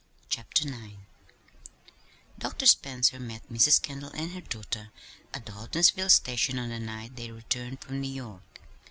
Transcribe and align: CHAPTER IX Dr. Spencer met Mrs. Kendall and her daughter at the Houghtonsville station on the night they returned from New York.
CHAPTER 0.29 0.67
IX 0.67 0.93
Dr. 2.39 2.65
Spencer 2.65 3.19
met 3.19 3.53
Mrs. 3.53 3.79
Kendall 3.79 4.09
and 4.15 4.31
her 4.31 4.41
daughter 4.41 4.89
at 5.31 5.45
the 5.45 5.51
Houghtonsville 5.51 6.09
station 6.09 6.57
on 6.57 6.69
the 6.69 6.79
night 6.79 7.15
they 7.17 7.29
returned 7.29 7.81
from 7.83 8.01
New 8.01 8.09
York. 8.09 8.61